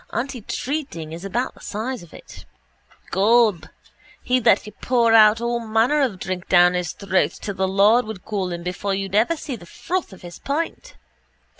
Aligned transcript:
Antitreating 0.13 1.13
is 1.13 1.23
about 1.23 1.53
the 1.53 1.59
size 1.61 2.01
of 2.01 2.11
it. 2.11 2.45
Gob, 3.11 3.67
he'd 4.23 4.47
let 4.47 4.65
you 4.65 4.71
pour 4.81 5.13
all 5.13 5.59
manner 5.59 6.01
of 6.01 6.17
drink 6.17 6.49
down 6.49 6.73
his 6.73 6.91
throat 6.91 7.33
till 7.39 7.53
the 7.53 7.67
Lord 7.67 8.05
would 8.07 8.25
call 8.25 8.51
him 8.51 8.63
before 8.63 8.95
you'd 8.95 9.13
ever 9.13 9.37
see 9.37 9.55
the 9.55 9.67
froth 9.67 10.11
of 10.11 10.23
his 10.23 10.39
pint. 10.39 10.95